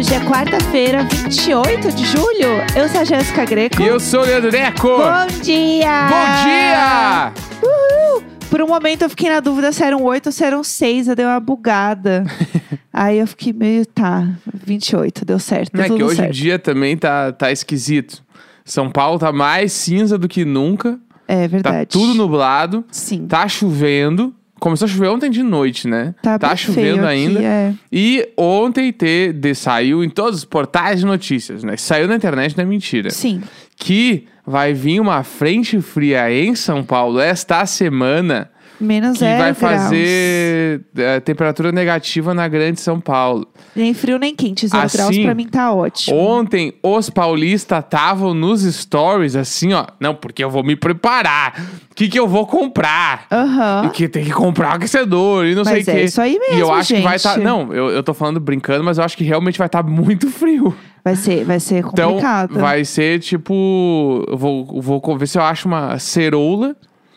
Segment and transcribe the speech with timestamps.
[0.00, 2.48] Hoje é quarta-feira, 28 de julho.
[2.74, 3.82] Eu sou a Jéssica Greco.
[3.82, 4.88] E eu sou o Leandro Neco.
[4.88, 6.08] Bom dia!
[6.08, 7.32] Bom dia!
[7.62, 8.22] Uhul!
[8.48, 11.08] Por um momento eu fiquei na dúvida se eram 8 ou se eram 6.
[11.08, 12.24] Eu dei uma bugada.
[12.90, 14.26] Aí eu fiquei meio, tá,
[14.64, 15.76] 28, deu certo.
[15.76, 16.30] Não Deu é que hoje certo.
[16.30, 18.24] o dia também tá, tá esquisito.
[18.64, 20.98] São Paulo tá mais cinza do que nunca.
[21.28, 21.76] É verdade.
[21.76, 22.86] Tá tudo nublado.
[22.90, 23.26] Sim.
[23.26, 24.34] Tá chovendo.
[24.60, 26.14] Começou a chover ontem de noite, né?
[26.22, 27.38] Tá, bem chovendo ainda.
[27.38, 27.74] Aqui, é.
[27.90, 31.76] E ontem te, de, saiu em todos os portais de notícias, né?
[31.76, 33.10] Saiu na internet, não é mentira.
[33.10, 33.42] Sim.
[33.74, 38.50] Que vai vir uma frente fria em São Paulo esta semana
[38.80, 43.46] Menos que vai fazer eh, temperatura negativa na Grande São Paulo.
[43.76, 44.66] Nem frio nem quente.
[44.66, 46.16] Zero Assim, graus pra mim tá ótimo.
[46.16, 49.84] Ontem, os paulistas estavam nos stories assim, ó.
[50.00, 51.60] Não, porque eu vou me preparar.
[51.90, 53.26] O que, que eu vou comprar?
[53.30, 53.82] Aham.
[53.86, 55.90] E que tem que comprar aquecedor e não sei o Mas quê.
[55.90, 57.34] é isso aí E eu mesmo, acho que vai estar.
[57.34, 57.44] gente.
[57.44, 60.74] não, eu, eu tô falando brincando, mas eu acho que realmente vai estar muito frio.
[61.04, 62.58] Vai ser, vai ser Então, complicado.
[62.58, 64.24] vai ser tipo.
[64.32, 66.74] Vou, vou ver se eu acho uma ceroula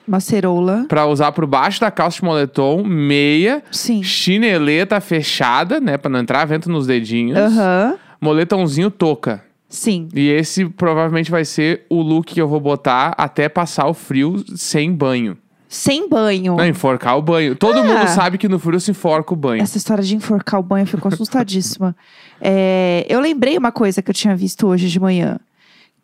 [0.08, 0.86] Uma ceroula.
[0.90, 4.04] pra usar por baixo da calça de moletom, meia, Sim.
[4.04, 5.98] chineleta fechada, né?
[5.98, 7.38] Pra não entrar vento nos dedinhos.
[7.38, 7.96] Aham.
[8.20, 9.44] Moletomzinho touca.
[9.70, 10.08] Sim.
[10.14, 14.44] E esse provavelmente vai ser o look que eu vou botar até passar o frio
[14.56, 15.38] sem banho.
[15.68, 16.56] Sem banho.
[16.56, 17.56] Não, enforcar o banho.
[17.56, 17.84] Todo Ah.
[17.84, 19.64] mundo sabe que no frio se enforca o banho.
[19.64, 21.96] Essa história de enforcar o banho ficou assustadíssima.
[22.46, 25.40] É, eu lembrei uma coisa que eu tinha visto hoje de manhã.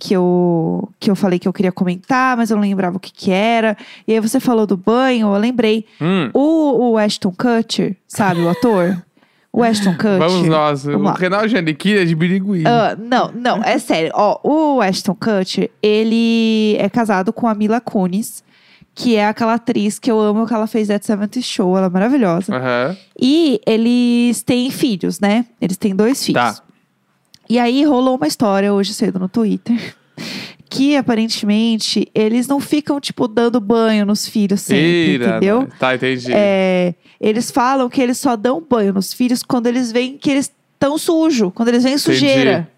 [0.02, 3.12] Que eu, que eu falei que eu queria comentar, mas eu não lembrava o que,
[3.12, 3.76] que era.
[4.08, 5.86] E aí você falou do banho, eu lembrei.
[6.00, 8.96] Hum, O, o Ashton Kutcher, sabe, o ator?
[9.52, 10.20] O Ashton Kutcher.
[10.20, 10.84] vamos nós.
[10.84, 11.14] Vamos o.
[11.16, 12.64] Renal é de Birigui.
[12.68, 14.12] Ah, não, não, é sério.
[14.14, 18.44] Ó, o Ashton Kutcher, ele é casado com a Mila Kunis,
[18.94, 21.90] que é aquela atriz que eu amo, que ela fez That 70 Show, ela é
[21.90, 22.56] maravilhosa.
[22.56, 22.96] Aham.
[23.20, 25.46] E eles têm filhos, né?
[25.60, 26.42] Eles têm dois filhos.
[26.60, 26.64] Tá.
[27.50, 29.96] E aí rolou uma história hoje cedo no Twitter.
[30.70, 35.62] Que aparentemente eles não ficam, tipo, dando banho nos filhos sempre, entendeu?
[35.62, 35.80] nós.
[35.80, 36.32] Tá, entendi.
[36.32, 40.52] É, eles falam que eles só dão banho nos filhos quando eles veem que eles
[40.74, 42.70] estão sujos, quando eles veem sujeira.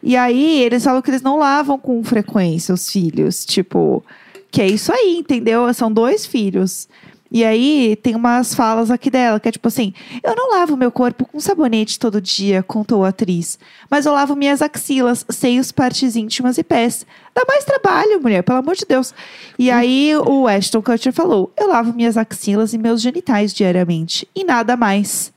[0.00, 3.44] E aí eles falam que eles não lavam com frequência os filhos.
[3.44, 4.04] Tipo,
[4.48, 5.72] que é isso aí, entendeu?
[5.74, 6.88] São dois filhos.
[7.34, 10.92] E aí tem umas falas aqui dela, que é tipo assim: eu não lavo meu
[10.92, 13.58] corpo com sabonete todo dia, contou a atriz.
[13.90, 17.04] Mas eu lavo minhas axilas, seios, partes íntimas e pés.
[17.34, 19.12] Dá mais trabalho, mulher, pelo amor de Deus.
[19.58, 24.28] E aí o Ashton Kutcher falou: eu lavo minhas axilas e meus genitais diariamente.
[24.32, 25.33] E nada mais.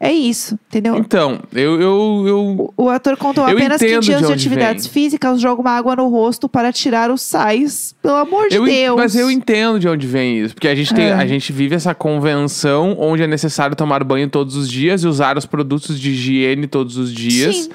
[0.00, 0.96] É isso, entendeu?
[0.96, 4.92] Então, eu, eu, eu O ator contou apenas que dias de atividades vem.
[4.92, 7.96] físicas joga uma água no rosto para tirar os sais.
[8.00, 8.96] Pelo amor de Eu Deus.
[8.96, 10.54] Mas eu entendo de onde vem isso.
[10.54, 11.12] Porque a gente, tem, É.
[11.14, 15.36] a gente vive essa convenção onde é necessário tomar banho todos os dias e usar
[15.36, 17.56] os produtos de higiene todos os dias.
[17.56, 17.70] Sim.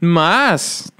[0.00, 0.90] Mas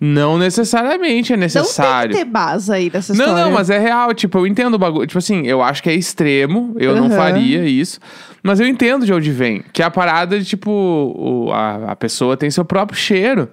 [0.00, 2.12] não necessariamente é Não necessário.
[2.12, 3.44] tem que ter base aí nessa Não, história.
[3.44, 4.14] não, mas é real.
[4.14, 5.06] Tipo, eu entendo o bagulho.
[5.06, 6.74] Tipo assim, eu acho que é extremo.
[6.78, 7.16] Eu não Aham.
[7.16, 7.98] faria isso.
[8.42, 9.62] Mas eu entendo de onde vem.
[9.72, 13.48] Que é a parada de, tipo, o- a, a pessoa tem seu próprio cheiro.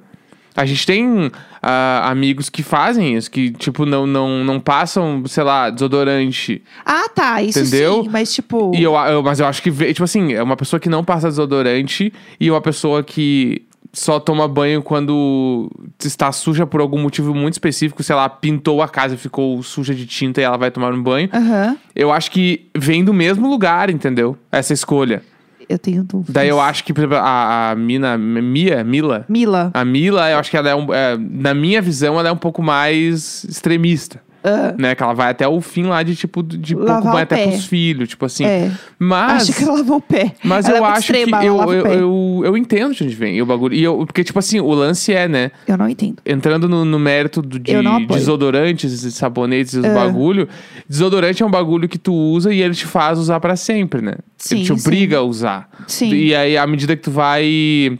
[0.57, 1.29] A gente tem
[1.61, 6.61] ah, amigos que fazem isso, que, tipo, não, não, não passam, sei lá, desodorante.
[6.85, 7.41] Ah, tá.
[7.41, 8.03] Isso Entendeu?
[8.03, 8.09] sim.
[8.09, 8.71] Mas, tipo...
[8.73, 11.27] E eu, eu- mas eu acho que, tipo assim, é uma pessoa que não passa
[11.27, 13.63] desodorante e uma pessoa que
[13.95, 15.71] só toma banho quando
[16.03, 19.95] está suja por algum motivo muito específico, sei lá, pintou a casa e ficou suja
[19.95, 21.29] de tinta e ela vai tomar um banho.
[21.33, 21.77] Aham.
[21.95, 24.37] Eu acho que vem do mesmo lugar, entendeu?
[24.51, 25.23] Essa escolha.
[25.67, 26.33] Eu tenho dúvidas.
[26.33, 29.71] Daí eu acho que, por exemplo, a, a Mina, Mia, Mila, Mila.
[29.73, 32.37] a Mila, eu acho que ela é, um, é, na minha visão, ela é um
[32.37, 34.21] pouco mais extremista.
[34.45, 34.93] Ah, Né?
[34.93, 38.09] Que ela vai até o fim lá de, tipo, de pouco banho até pros filhos,
[38.09, 38.45] tipo assim.
[38.45, 38.71] É.
[38.99, 39.43] Mas.
[39.49, 40.33] Acho que ela lavou o pé.
[40.43, 43.15] Mas ela eu é acho que extrema, ela eu, eu, eu, eu entendo de onde
[43.15, 43.73] vem o bagulho.
[43.73, 45.51] E eu, porque, tipo assim, o lance é, né?
[45.67, 46.17] Eu não entendo.
[46.25, 47.73] Entrando no, no mérito do, de
[48.07, 49.93] desodorantes e sabonetes e É.
[49.93, 50.47] bagulho.
[50.87, 54.15] Desodorante é um bagulho que tu usa e ele te faz usar pra sempre, né?
[54.37, 54.87] Sim, ele te sim.
[54.87, 55.69] obriga a usar.
[55.87, 56.13] Sim.
[56.13, 57.97] E aí, à medida que tu vai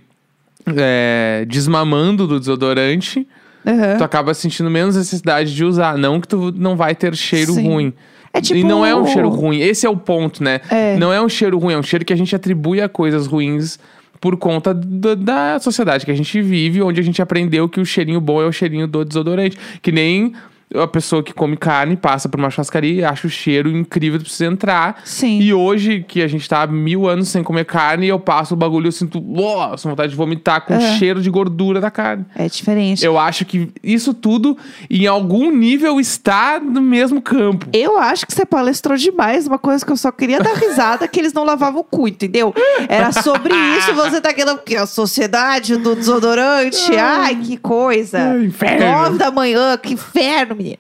[0.65, 3.27] é, desmamando do desodorante,
[3.65, 3.97] Aham.
[3.97, 5.97] tu acaba sentindo menos necessidade de usar.
[5.97, 7.67] Não que tu não vai ter cheiro Sim.
[7.67, 7.93] ruim.
[8.33, 8.59] É tipo...
[8.59, 9.59] E não é um cheiro ruim.
[9.59, 10.59] Esse é o ponto, né?
[10.69, 10.97] É.
[10.97, 13.79] Não é um cheiro ruim, é um cheiro que a gente atribui a coisas ruins
[14.19, 17.85] por conta da, da sociedade que a gente vive, onde a gente aprendeu que o
[17.85, 19.57] cheirinho bom é o cheirinho do desodorante.
[19.81, 20.33] Que nem
[20.73, 24.45] a pessoa que come carne passa por uma churrascaria e acha o cheiro incrível, precisa
[24.45, 25.01] entrar.
[25.05, 25.39] Sim.
[25.39, 28.85] E hoje, que a gente tá mil anos sem comer carne, eu passo o bagulho
[28.85, 30.97] e eu sinto, nossa, vontade de vomitar com o É.
[30.97, 32.25] cheiro de gordura da carne.
[32.35, 33.05] É diferente.
[33.05, 34.57] Eu acho que isso tudo,
[34.89, 37.67] em algum nível, está no mesmo campo.
[37.71, 41.19] Eu acho que você palestrou demais, uma coisa que eu só queria dar risada, que
[41.19, 42.53] eles não lavavam o cu, entendeu?
[42.89, 48.17] Era sobre isso, você tá querendo que a sociedade do desodorante, ai, que coisa.
[48.31, 48.85] Ai, inferno.
[48.85, 50.77] Nove da manhã, que inferno, menina.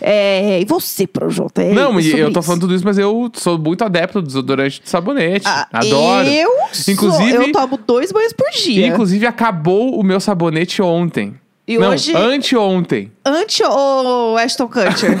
[0.00, 1.62] É, e você, Projota?
[1.62, 2.46] É Não, e eu tô isso.
[2.46, 5.46] falando tudo isso, mas eu sou muito adepto do desodorante de sabonete.
[5.46, 6.28] Ah, Adoro.
[6.28, 8.86] Eu sou, Inclusive- eu tomo dois banhos por dia.
[8.86, 11.34] Inclusive, acabou o meu sabonete ontem.
[11.68, 13.10] E Não, hoje- anteontem.
[13.24, 15.18] Ante ou Ashton Kutcher?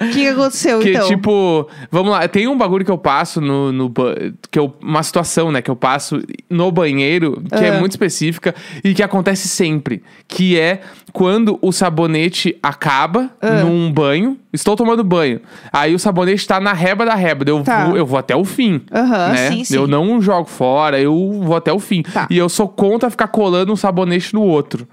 [0.00, 1.08] O que, aconteceu, Que, então?
[1.08, 3.72] tipo, vamos lá, tem um bagulho que eu passo no.
[3.72, 3.92] no
[4.52, 7.80] que eu, uma situação, né, que eu passo no banheiro, que é Ah.
[7.80, 10.00] muito específica e que acontece sempre.
[10.28, 10.80] Que é
[11.12, 13.64] quando o sabonete acaba Ah.
[13.64, 14.38] num banho.
[14.52, 15.40] Estou tomando banho.
[15.72, 17.44] Aí o sabonete tá na reba da reba.
[17.48, 17.86] Eu, Tá.
[17.86, 18.80] vou, eu vou até o fim.
[18.92, 19.50] Aham, né?
[19.50, 19.74] sim, sim.
[19.74, 22.02] Eu não jogo fora, eu vou até o fim.
[22.02, 22.28] Tá.
[22.30, 24.86] E eu sou contra ficar colando um sabonete no outro.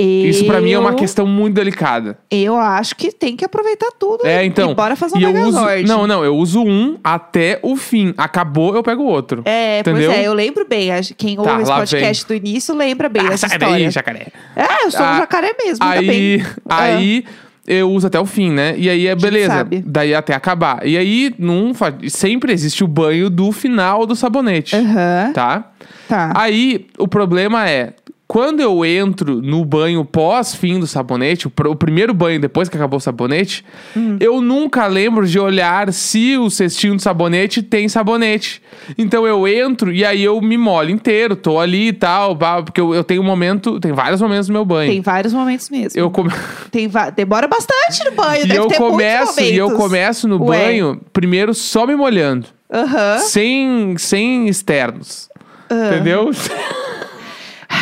[0.00, 2.18] Isso pra mim é uma Eu- questão muito delicada.
[2.30, 4.26] Eu acho que tem que aproveitar tudo.
[4.26, 4.70] É, e- então.
[4.70, 5.84] E bora fazer um e eu uso, megazord.
[5.88, 8.14] Não, não, eu uso um até o fim.
[8.16, 9.42] Acabou, eu pego o outro.
[9.44, 10.10] É, Entendeu?
[10.10, 10.90] pois é, eu lembro bem.
[10.92, 13.84] Acho- Quem Tá, ouve esse lá podcast do início lembra bem Ah, dessa sai história.
[13.84, 14.26] daí, jacaré.
[14.56, 16.42] É, eu sou Ah, um jacaré mesmo, ainda Aí, bem.
[16.68, 17.24] aí
[17.66, 18.74] eu uso até o fim, né?
[18.76, 19.48] E aí é beleza.
[19.52, 19.82] sabe.
[19.86, 20.86] Daí até acabar.
[20.86, 25.70] E aí num, fa- sempre existe o banho do final do sabonete, Aham, tá?
[26.08, 26.32] tá.
[26.34, 27.92] Aí o problema é
[28.32, 32.96] quando eu entro no banho pós-fim do sabonete, o, o primeiro banho depois que acabou
[32.96, 33.62] o sabonete,
[33.94, 34.16] Hum.
[34.20, 38.62] eu nunca lembro de olhar se o cestinho do sabonete tem sabonete.
[38.96, 42.34] Então eu entro e aí eu me molho inteiro, tô ali e tal,
[42.64, 44.90] porque eu, eu tenho um momento, tem vários momentos no meu banho.
[44.90, 46.00] Tem vários momentos mesmo.
[46.00, 46.30] Eu come...
[46.70, 50.58] Tem Demora bastante no banho, e deve eu ter começo e eu começo no Ué.
[50.58, 53.18] banho primeiro só me molhando, Aham.
[53.18, 55.28] sem sem externos.
[55.70, 56.30] Entendeu?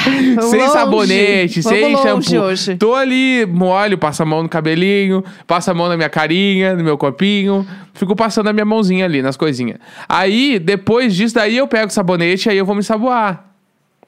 [0.50, 0.72] Sem longe.
[0.72, 2.38] sabonete, Vamos sem shampoo.
[2.46, 2.76] hoje.
[2.76, 6.82] Tô ali, molho, passo a mão no cabelinho, passo a mão na minha carinha, no
[6.84, 7.66] meu copinho.
[7.94, 9.78] Fico passando a minha mãozinha ali nas coisinhas.
[10.08, 13.44] Aí, depois disso, daí eu pego o sabonete e aí eu vou me saboar.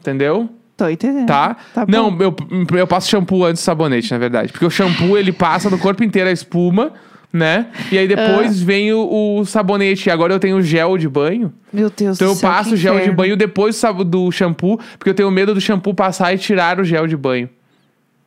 [0.00, 0.48] Entendeu?
[0.76, 1.26] Tô entendendo.
[1.26, 1.56] Tá?
[1.74, 1.84] Tá.
[1.86, 2.34] Não, eu,
[2.76, 4.50] eu passo shampoo antes do sabonete, na verdade.
[4.50, 6.92] Porque o shampoo, ele passa no corpo inteiro a espuma,
[7.32, 7.66] né?
[7.90, 8.64] E aí depois Ah.
[8.64, 10.08] vem o, o sabonete.
[10.08, 11.52] E agora eu tenho gel de banho.
[11.72, 13.16] Meu Deus Então do eu céu, passo que o gel de inferno.
[13.16, 17.06] banho depois do shampoo, porque eu tenho medo do shampoo passar e tirar o gel
[17.06, 17.48] de banho.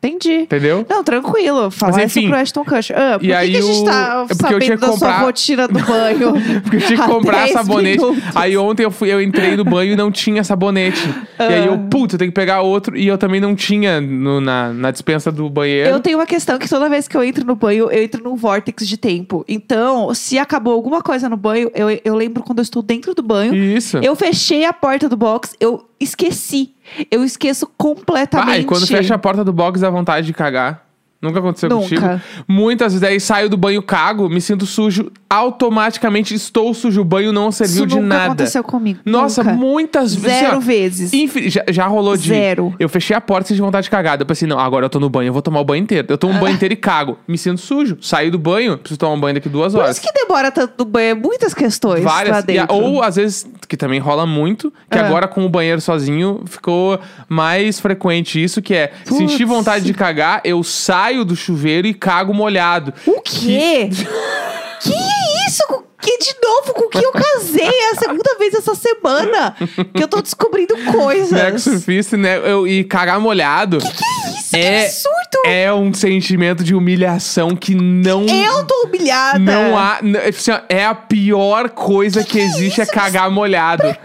[0.07, 0.41] Entendi.
[0.43, 0.85] Entendeu?
[0.89, 1.71] Não, tranquilo.
[1.71, 2.19] Falar Mas, enfim.
[2.21, 2.95] isso pro Ashton Kutcher.
[2.97, 4.77] Ah, por E que, aí que a gente o- tá é eu tinha sabendo que
[4.77, 6.33] da comprar- sua rotina do banho?
[6.63, 7.99] Porque eu tinha que comprar 10 sabonete.
[7.99, 8.23] minutos?
[8.35, 11.01] Aí ontem eu, fui, eu entrei no banho e não tinha sabonete.
[11.39, 11.87] E aí eu, Ah.
[11.89, 12.95] putz, eu tenho que pegar outro.
[12.97, 15.89] E eu também não tinha no- na, na dispensa do banheiro.
[15.89, 18.35] Eu tenho uma questão que toda vez que eu entro no banho, eu entro num
[18.35, 19.43] vórtex de tempo.
[19.47, 23.23] Então, se acabou alguma coisa no banho, eu, eu lembro quando eu estou dentro do
[23.23, 23.53] banho.
[23.55, 23.97] Isso.
[23.97, 26.71] Eu fechei a porta do box, eu esqueci.
[27.09, 28.49] Eu esqueço completamente.
[28.51, 30.84] Ah, e quando fecha a porta do box dá vontade de cagar.
[31.21, 31.81] Nunca aconteceu Nunca.
[31.83, 32.21] contigo?
[32.47, 37.01] Muitas vezes aí saio do banho, cago, me sinto sujo, automaticamente estou sujo.
[37.01, 38.25] O banho não serviu Isso de nunca nada.
[38.25, 38.99] aconteceu comigo.
[39.05, 39.55] Nossa, nunca.
[39.55, 40.37] muitas vezes.
[40.39, 41.13] Zero assim, ó, vezes.
[41.13, 42.27] Infi- já, já rolou de.
[42.27, 42.75] Zero.
[42.79, 44.19] Eu fechei a porta senti vontade de cagar.
[44.19, 46.05] Eu pensei, não, agora eu tô no banho, eu vou tomar o banho inteiro.
[46.09, 47.17] Eu tomo o banho inteiro e cago.
[47.27, 47.97] Me sinto sujo.
[48.01, 49.97] Saí do banho, preciso tomar um banho daqui duas Por horas.
[49.97, 52.35] isso que demora tanto no banho, é muitas questões lá Várias.
[52.35, 52.75] E a- dentro.
[52.75, 55.05] ou às vezes, que também rola muito, que Ah.
[55.07, 59.17] agora com o banheiro sozinho ficou mais frequente isso, que é Putz.
[59.17, 60.61] sentir vontade de cagar, eu
[61.05, 62.93] saio do chuveiro e cago molhado.
[63.05, 63.89] O quê?
[64.81, 65.63] que é isso?
[66.01, 67.65] Que de novo com quem eu casei?
[67.67, 69.55] É a segunda vez essa semana
[69.93, 71.31] que eu tô descobrindo coisas.
[71.31, 72.37] Né, que surfista, né?
[72.37, 75.15] Eu, e cagar molhado Isso, É- que absurdo!
[75.47, 78.25] é um sentimento de humilhação que não.
[78.27, 79.39] Eu tô humilhada.
[79.39, 79.99] Não há.
[80.27, 83.95] assim, É a pior coisa que, existe é cagar molhado.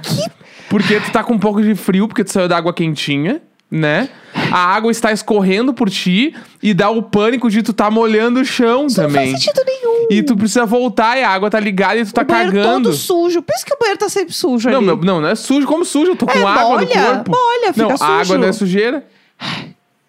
[0.69, 4.09] Porque tu tá com um pouco de frio, porque tu saiu da água quentinha, né?
[4.53, 8.45] A água está escorrendo por ti e dá o pânico de tu tá molhando o
[8.45, 9.27] chão Isso também.
[9.27, 10.07] não faz sentido nenhum.
[10.11, 12.89] E tu precisa voltar e a água tá ligada e tu tá o banheiro cagando.
[12.89, 13.43] todo sujo.
[13.43, 14.87] Por isso que o banheiro tá sempre sujo Não, ali.
[14.87, 16.13] meu, não, não é sujo como sujo.
[16.13, 17.31] Eu tô com É, água molha, no corpo.
[17.31, 18.39] molha, fica não, a água sujo.
[18.39, 19.05] não é sujeira.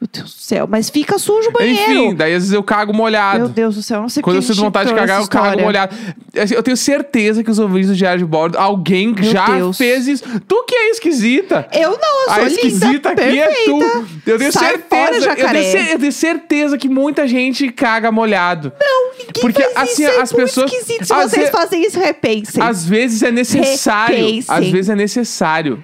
[0.01, 1.91] Meu Deus do céu, mas fica sujo o banheiro.
[1.91, 3.37] Enfim, daí às vezes eu cago molhado.
[3.37, 5.95] Meu Deus do céu, não sei Quando eu sinto vontade de cagar, eu cago molhado.
[6.41, 9.77] Assim, Eu tenho certeza que os ouvintes do Diário de Bordo, alguém Meu já Deus.
[9.77, 10.23] fez isso.
[10.47, 11.67] Tu que é esquisita.
[11.71, 13.69] Eu não, eu sou A linda, esquisita aqui é perfeita.
[13.69, 14.07] tu.
[14.25, 14.87] Eu tenho Sai certeza.
[14.89, 18.73] fora, eu, tenho, eu tenho certeza que muita gente caga molhado.
[18.81, 21.05] Não, ninguém Porque, faz assim, isso, é as muito pessoas- esquisito.
[21.05, 22.63] Se vocês ve- fazem isso, repensem.
[22.63, 24.15] Às vezes é necessário.
[24.17, 24.55] Repensem.
[24.55, 25.83] Às vezes é necessário.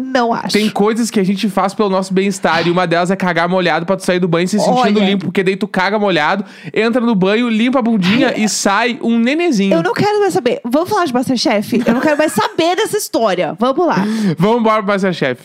[0.00, 0.52] Não acho.
[0.52, 3.84] Tem coisas que a gente faz pelo nosso bem-estar e uma delas é cagar molhado
[3.84, 5.04] pra tu sair do banho se sentindo Olha.
[5.04, 9.18] limpo, porque daí tu caga molhado, entra no banho, limpa a bundinha e sai um
[9.18, 9.74] nenezinho.
[9.74, 10.60] Eu não quero mais saber.
[10.64, 11.82] Vamos falar de Masterchef?
[11.86, 13.54] Eu não quero mais saber dessa história.
[13.58, 14.04] Vamos lá.
[14.38, 15.40] Vamos embora pro Masterchef.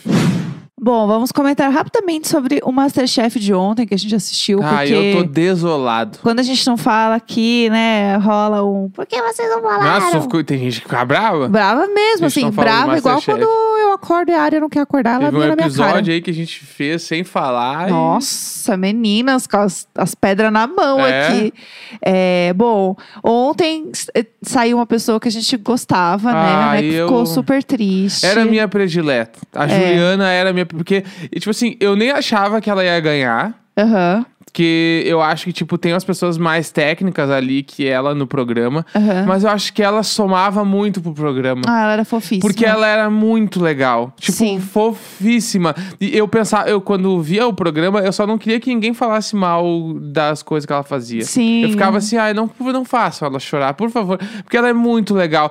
[0.86, 4.60] Bom, vamos comentar rapidamente sobre o Masterchef de ontem que a gente assistiu.
[4.62, 6.18] Ah, porque eu tô desolado.
[6.22, 8.88] quando a gente não fala aqui, né, rola um.
[8.90, 10.00] Por que vocês não falaram?
[10.00, 11.48] Nossa, ficou- tem gente que fica brava.
[11.48, 15.24] Brava mesmo, assim, brava igual quando eu acordo e a área não quer acordar, ela
[15.24, 15.88] Teve um vira na minha cara.
[15.88, 17.88] episódio aí que a gente fez sem falar.
[17.88, 21.26] e- Nossa, meninas, com as, as pedras na mão É.
[21.26, 21.54] aqui.
[22.00, 26.38] É, bom, ontem eh, saiu uma pessoa que a gente gostava, né?
[26.38, 28.24] Ah, né, que eu- ficou super triste.
[28.24, 29.40] Era minha predileta.
[29.52, 29.68] A É.
[29.68, 30.66] Juliana era minha.
[30.76, 31.02] Porque,
[31.34, 33.54] tipo assim, eu nem achava que ela ia ganhar.
[33.78, 38.26] Aham, Porque eu acho que, tipo, tem as pessoas mais técnicas ali que ela no
[38.26, 38.86] programa.
[38.94, 39.26] aham.
[39.26, 41.60] Mas eu acho que ela somava muito pro programa.
[41.68, 42.40] Ah, ela era fofíssima.
[42.40, 44.14] Porque ela era muito legal.
[44.18, 44.58] Tipo, Sim.
[44.58, 45.74] fofíssima.
[46.00, 49.36] E eu pensava, eu quando via o programa, eu só não queria que ninguém falasse
[49.36, 49.64] mal
[50.00, 51.22] das coisas que ela fazia.
[51.22, 51.62] Sim.
[51.64, 54.18] Eu ficava assim, ai, não, não façam ela chorar, por favor.
[54.42, 55.50] Porque ela é muito legal.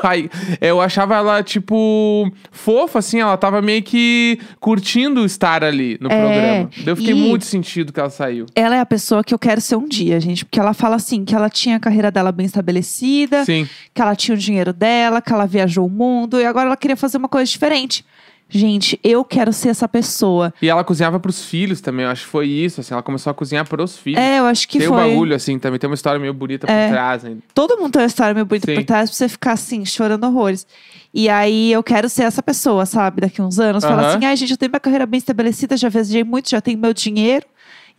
[0.04, 0.30] Ai,
[0.60, 6.20] eu achava ela, tipo, fofa, assim, ela tava meio que curtindo estar ali no É,
[6.20, 6.70] programa.
[6.86, 8.46] Eu fiquei muito sentido que ela saiu.
[8.54, 10.44] Ela é a pessoa que eu quero ser um dia, gente.
[10.44, 13.68] Porque ela fala assim, que ela tinha a carreira dela bem estabelecida, Sim.
[13.94, 16.96] que ela tinha o dinheiro dela, que ela viajou o mundo e agora ela queria
[16.96, 18.04] fazer uma coisa diferente.
[18.50, 20.52] Gente, eu quero ser essa pessoa.
[20.60, 23.34] E ela cozinhava pros filhos também, eu acho que foi isso, assim, ela começou a
[23.34, 24.20] cozinhar pros filhos.
[24.20, 24.96] É, eu acho que tem foi.
[24.96, 26.86] um bagulho, assim, também tem uma história meio bonita É.
[26.86, 27.40] por trás ainda.
[27.54, 28.74] Todo mundo tem uma história meio bonita Sim.
[28.74, 30.66] por trás pra você ficar assim, chorando horrores.
[31.12, 33.20] E aí eu quero ser essa pessoa, sabe?
[33.20, 33.82] Daqui uns anos.
[33.84, 34.16] Falar Aham.
[34.16, 36.92] assim, ai, gente, eu tenho minha carreira bem estabelecida, já viajei muito, já tenho meu
[36.94, 37.44] dinheiro.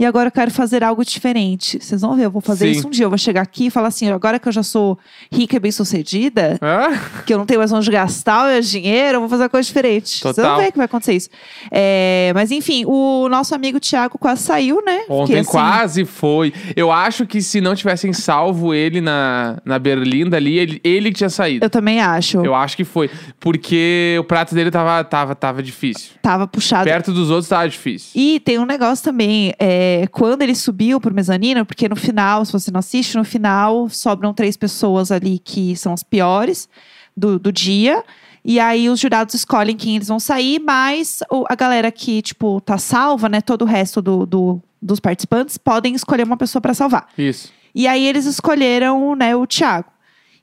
[0.02, 1.78] E agora eu quero fazer algo diferente.
[1.80, 2.72] Vocês vão ver, eu vou fazer Sim.
[2.72, 3.06] isso um dia.
[3.06, 4.98] Eu vou chegar aqui e falar assim: agora que eu já sou
[5.32, 6.88] rica e bem sucedida, Hã?
[7.24, 9.68] que eu não tenho mais onde gastar o meu dinheiro, eu vou fazer uma coisa
[9.68, 10.20] diferente.
[10.20, 10.56] Vocês Total.
[10.56, 11.30] vão ver que vai acontecer isso.
[11.70, 15.02] É, mas enfim, o nosso amigo Thiago quase saiu, né?
[15.08, 16.52] Ontem assim, quase foi.
[16.76, 21.30] Eu acho que se não tivessem salvo ele na, na Berlinda ali, ele, ele tinha
[21.30, 21.64] saído.
[21.64, 22.44] Eu também acho.
[22.44, 23.08] Eu acho que foi.
[23.40, 26.14] Porque o prato dele tava, tava, tava difícil.
[26.24, 26.86] Tava puxado.
[26.86, 28.10] Perto dos outros tava difícil.
[28.16, 32.52] E tem um negócio também, é, quando ele subiu pro mezanino, porque no final, se
[32.52, 36.68] você não assiste, no final sobram três pessoas ali que são as piores
[37.16, 38.04] do, do dia.
[38.44, 42.78] E aí os jurados escolhem quem eles vão sair, mas a galera que, tipo, tá
[42.78, 43.40] salva, né?
[43.40, 47.08] Todo o resto do, do- dos participantes podem escolher uma pessoa pra salvar.
[47.18, 47.52] Isso.
[47.76, 49.90] E aí eles escolheram, né, o Thiago.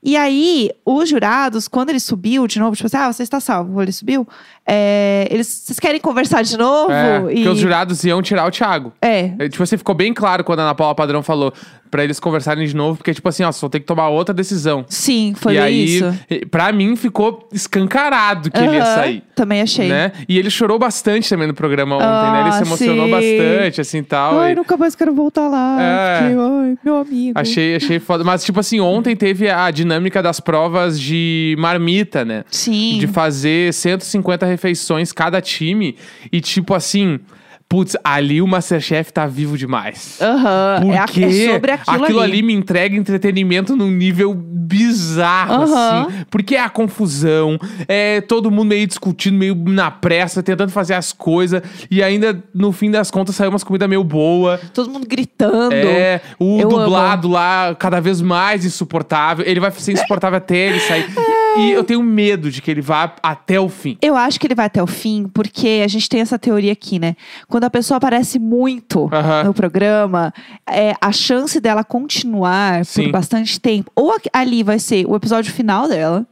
[0.02, 3.82] E aí, os jurados, quando ele subiu de novo, tipo assim, ah, você está salvo,
[3.82, 4.26] ele subiu.
[4.64, 6.92] é, eles, vocês querem conversar de novo?
[6.92, 7.34] É, e...
[7.34, 8.92] Porque os jurados iam tirar o Thiago.
[9.02, 11.52] É, É, Tipo assim, ficou bem claro quando a Ana Paula Padrão falou
[11.90, 14.84] pra eles conversarem de novo, porque, tipo assim, ó, só tem que tomar outra decisão.
[14.88, 16.14] sim, foi e aí, isso.
[16.50, 19.22] pra mim, ficou escancarado que ele ia sair.
[19.34, 19.88] Também achei.
[19.88, 20.12] Né?
[20.28, 22.40] E ele chorou bastante também no programa ontem, né?
[22.42, 23.10] Ele se Ah, emocionou sim.
[23.10, 24.38] bastante, assim, tal.
[24.40, 25.76] Ai, e- nunca mais quero voltar lá.
[25.80, 26.18] É.
[26.22, 27.38] Fiquei, ai, meu amigo.
[27.38, 28.24] Achei, achei foda.
[28.24, 32.44] Mas, tipo assim, ontem teve a dinâmica das provas de marmita, né?
[32.50, 32.98] Sim.
[32.98, 35.96] De fazer 150 refeições cada time.
[36.32, 37.20] E, tipo assim,
[37.68, 40.18] putz, ali o Masterchef tá vivo demais.
[40.20, 40.80] Aham.
[40.92, 42.42] É, a- Porque é sobre aquilo, ali.
[42.42, 46.06] me entrega entretenimento num nível bizarro, Aham.
[46.08, 46.24] assim.
[46.30, 51.12] Porque é a confusão, é todo mundo meio discutindo, meio na pressa, tentando fazer as
[51.12, 51.62] coisas.
[51.90, 54.60] E ainda, no fim das contas, saiu umas comidas meio boa.
[54.72, 55.72] Todo mundo gritando.
[55.74, 59.44] É, o Eu dublado lá, cada vez mais insuportável.
[59.46, 61.06] Ele vai ser insuportável até ele sair.
[61.58, 63.98] E eu tenho medo de que ele vá até o fim.
[64.00, 67.00] Eu acho que ele vai até o fim, porque a gente tem essa teoria aqui,
[67.00, 67.16] né?
[67.48, 69.10] Quando a pessoa aparece muito
[69.44, 70.32] no programa,
[70.68, 73.04] é, a chance dela continuar Sim.
[73.04, 76.26] por bastante tempo, ou ali vai ser o episódio final dela,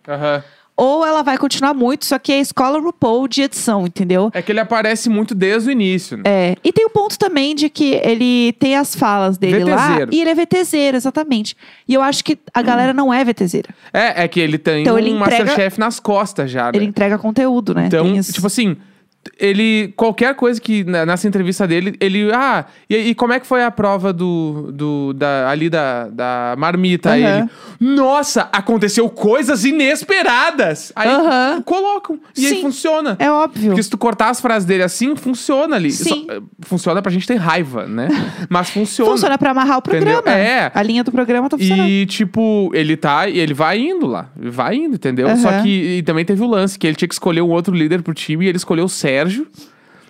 [0.78, 4.30] ou ela vai continuar muito, só que é a escola RuPaul de edição, entendeu?
[4.35, 6.18] É que ele aparece muito desde o início.
[6.18, 6.23] né?
[6.26, 10.11] É, e tem o ponto também de que ele tem as falas dele lá VTZero.
[10.14, 11.56] e ele é VTZero, exatamente.
[11.88, 13.71] E eu acho que a galera não é VTZera.
[13.90, 16.73] É, é que ele tem Então um ele entrega- Masterchef nas costas já, né?
[16.75, 17.87] Ele entrega conteúdo, né?
[17.87, 18.76] Então, tipo assim,
[19.38, 19.92] ele.
[19.97, 22.30] Qualquer coisa que na- nessa entrevista dele, ele.
[22.33, 24.71] Ah, e, e como é que foi a prova do.
[24.73, 27.12] do da, ali da, da marmita?
[27.12, 27.38] Aí Aham.
[27.80, 27.95] ele.
[27.95, 30.92] Nossa, aconteceu coisas inesperadas!
[30.95, 31.62] Aí Aham.
[31.62, 32.18] colocam.
[32.37, 32.62] E aí Sim.
[32.62, 33.16] funciona.
[33.18, 33.68] é óbvio.
[33.68, 35.90] Porque se tu cortar as frases dele assim, funciona ali.
[35.90, 36.26] Sim.
[36.26, 38.09] Só, eh, funciona pra gente ter raiva, né?
[38.49, 39.11] Mas funciona.
[39.11, 40.23] Funciona pra amarrar o Entendeu?
[40.23, 40.38] programa.
[40.38, 40.71] É.
[40.75, 41.88] A linha do programa tá funcionando.
[41.88, 43.28] E, tipo, ele tá.
[43.28, 44.30] E ele vai indo lá.
[44.37, 45.26] Vai indo, entendeu?
[45.28, 45.37] Aham.
[45.37, 45.68] Só que
[45.99, 48.45] e também teve o lance que ele tinha que escolher um outro líder pro time
[48.45, 49.15] e ele escolheu o Sérgio.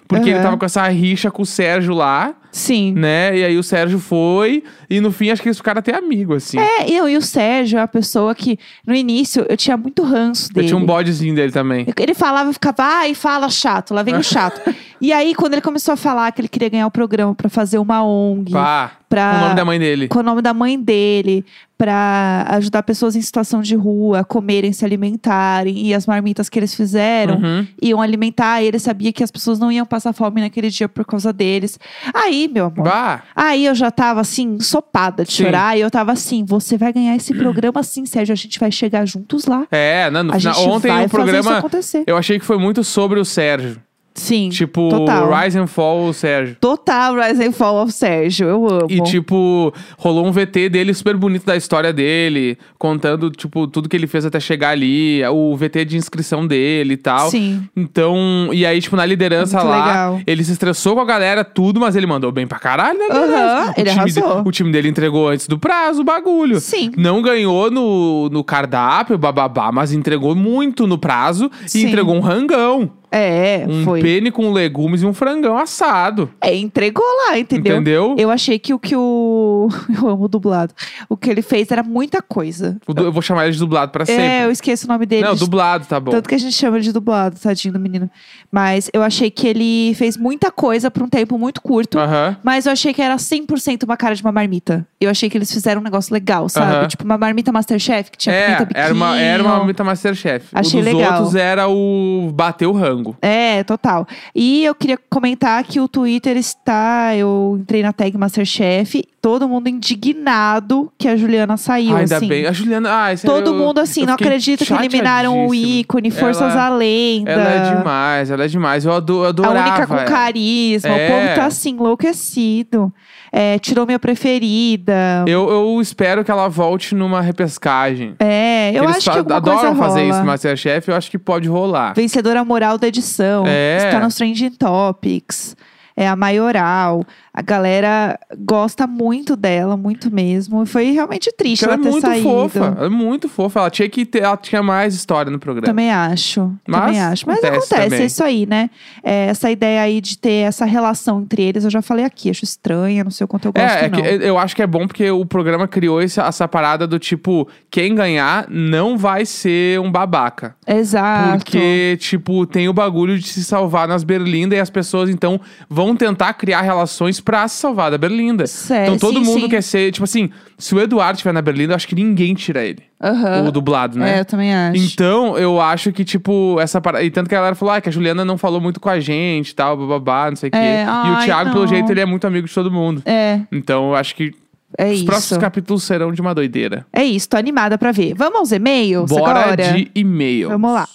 [0.09, 0.43] Porque ele Aham.
[0.45, 2.93] tava com essa rixa com o Sérgio lá, Sim.
[2.93, 3.37] né?
[3.37, 6.61] E aí o Sérgio foi, e no fim acho que eles ficaram até amigos, assim.
[6.61, 10.05] É, e, eu- e o Sérgio é a pessoa que, no início, eu tinha muito
[10.05, 10.69] ranço Eu dele.
[10.69, 11.85] tinha um bodezinho dele também.
[11.99, 14.61] Ele falava, eu ficava, ai, fala chato, lá vem o chato.
[15.01, 17.79] e aí, quando ele começou a falar que ele queria ganhar o programa pra fazer
[17.79, 19.37] uma ONG, Pá, pra...
[19.39, 20.09] o nome da mãe dele.
[20.09, 21.45] com o nome da mãe dele,
[21.79, 26.59] pra ajudar pessoas em situação de rua a comerem, se alimentarem, e as marmitas que
[26.59, 27.67] eles fizeram Uhum.
[27.83, 31.05] iam alimentar, e ele sabia que as pessoas não iam passar fome naquele dia por
[31.05, 31.79] causa deles.
[32.15, 32.85] Aí, meu amor.
[32.85, 35.45] Bah, Aí eu já tava assim, ensopada de Sim.
[35.45, 38.73] chorar, e eu tava assim: você vai ganhar esse programa sim, Sérgio, a gente vai
[38.73, 39.67] chegar juntos lá.
[39.71, 41.59] é, não, no A gente ontem vai o fazer isso programa.
[41.59, 42.05] acontecer.
[42.07, 43.81] Eu achei que foi muito sobre o Sérgio.
[44.17, 44.49] Sim.
[44.49, 45.31] Tipo, total.
[45.33, 46.57] Rise and Fall, Sérgio.
[46.61, 48.87] Total Rise and Fall of Sérgio, eu amo.
[48.89, 53.97] E, tipo, rolou um VT dele super bonito da história dele, contando, tipo, tudo que
[53.97, 57.31] ele fez até chegar ali, o VT de inscrição dele e tal.
[57.31, 57.63] Sim.
[57.77, 60.21] Então, e aí, tipo, na liderança Muito lá, legal.
[60.27, 63.07] ele se estressou com a galera, tudo, mas ele mandou bem pra caralho, né?
[63.11, 64.43] Aham, O ele time de- arrasou.
[64.47, 66.59] o time dele entregou antes do prazo o bagulho.
[66.59, 66.91] Sim.
[66.97, 71.87] Não ganhou no, no cardápio, bababá, mas entregou muito no prazo e Sim.
[71.89, 72.91] entregou um rangão.
[73.11, 74.01] É, Um foi.
[74.03, 76.31] pene com legumes e um frangão assado.
[76.41, 77.75] É, entregou lá, entendeu?
[77.77, 78.15] Entendeu?
[78.19, 79.69] Eu achei que o que o.
[79.97, 80.75] Eu amo o dublado.
[81.09, 82.77] O que ele fez era muita coisa.
[82.87, 84.45] Du- Eu vou chamar ele de dublado pra É, sempre.
[84.45, 85.23] eu esqueço o nome dele.
[85.27, 86.11] Não, dublado, tá bom.
[86.11, 88.11] Tanto que a gente chama ele de dublado, tadinho do menino.
[88.51, 91.99] Mas eu achei que ele fez muita coisa por um tempo muito curto.
[91.99, 92.37] Aham.
[92.43, 94.87] Mas eu achei que era 100% uma cara de uma marmita.
[95.01, 96.75] Eu achei que eles fizeram um negócio legal, sabe?
[96.75, 96.89] Aham.
[96.89, 100.47] Tipo uma marmita Masterchef, que tinha É, pimenta era uma, era uma marmita Masterchef.
[100.53, 101.13] Achei o dos legal.
[101.15, 102.96] outros era o bater o rango.
[103.23, 104.07] É, total.
[104.35, 107.15] E eu queria comentar que o Twitter está.
[107.17, 111.97] Eu entrei na tag Masterchef, todo mundo indignado que a Juliana saiu.
[111.97, 112.29] Ah, ainda assim.
[112.29, 112.47] bem.
[112.47, 113.05] A Juliana.
[113.05, 116.69] Ah, esse Todo eu- mundo assim, não acredita que eliminaram o ícone, Forças Ela- à
[116.69, 117.31] Lenda.
[117.31, 118.85] Ela é demais, ela é demais.
[118.85, 119.69] Eu ado- eu A adorava.
[119.69, 120.05] única com ela.
[120.05, 120.89] carisma.
[120.91, 121.07] É.
[121.09, 122.93] O povo tá assim, enlouquecido.
[123.33, 125.25] É, tirou minha preferida.
[125.27, 128.15] Eu, eu espero que ela volte numa repescagem.
[128.19, 130.11] É, eu Eles acho que alguma adoram coisa fazer rola.
[130.11, 131.93] isso no Masterchef, eu acho que pode rolar.
[131.95, 133.45] Vencedora moral edição.
[133.47, 133.79] É.
[133.87, 135.57] Está nos Trending Topics.
[135.97, 137.05] É a maioral.
[137.37, 140.63] A galera gosta muito dela, muito mesmo.
[140.63, 142.23] E foi realmente triste ela ela é ter muito saído.
[142.29, 142.75] fofa.
[142.79, 143.61] Ela é muito fofa.
[143.61, 145.67] Ela tinha que ter, ela tinha mais história no programa.
[145.67, 146.51] Também acho.
[146.67, 147.27] Mas também acho.
[147.27, 148.71] Mas acontece acontece, é isso aí, né?
[149.05, 152.43] É, essa ideia aí de ter essa relação entre eles, eu já falei aqui, acho
[152.43, 154.01] estranha, não sei o quanto eu gosto, É, é não.
[154.01, 157.47] que eu acho que é bom porque o programa criou esse- essa parada do tipo,
[157.71, 160.57] quem ganhar não vai ser um babaca.
[160.67, 161.45] Exato.
[161.45, 165.95] Porque, tipo, tem o bagulho de se salvar nas Berlinda e as pessoas, então, vão
[165.95, 168.47] tentar criar relações pra se salvar da Berlinda.
[168.47, 169.49] Sé- então todo sim, mundo sim.
[169.49, 172.65] quer ser, tipo assim, se o Eduardo estiver na Berlinda, eu acho que ninguém tira
[172.65, 172.79] ele.
[173.03, 173.49] Aham.
[173.49, 174.17] O dublado, né?
[174.17, 174.81] É, eu também acho.
[174.83, 177.05] Então, eu acho que, tipo, essa parada.
[177.05, 178.99] E tanto que a galera falou, ah, que a Juliana não falou muito com a
[179.01, 180.57] gente tal, bababá, não sei o quê.
[180.59, 181.69] É, e o ai, Thiago, pelo não.
[181.69, 183.03] jeito, ele é muito amigo de todo mundo.
[183.05, 184.33] É, Então, eu acho que
[184.79, 185.05] é os isso.
[185.05, 186.87] próximos capítulos serão de uma doideira.
[186.93, 188.15] É isso, tô animada pra ver.
[188.15, 189.73] Vamos aos e-mails Bora agora?
[189.75, 190.49] de e-mail.
[190.49, 190.89] Vamos lá.